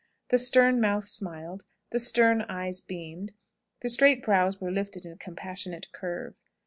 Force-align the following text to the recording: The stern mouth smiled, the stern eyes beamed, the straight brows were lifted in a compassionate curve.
The 0.29 0.39
stern 0.39 0.81
mouth 0.81 1.07
smiled, 1.07 1.65
the 1.91 1.99
stern 1.99 2.41
eyes 2.49 2.79
beamed, 2.81 3.33
the 3.81 3.89
straight 3.89 4.23
brows 4.23 4.59
were 4.59 4.71
lifted 4.71 5.05
in 5.05 5.11
a 5.11 5.15
compassionate 5.15 5.91
curve. 5.91 6.39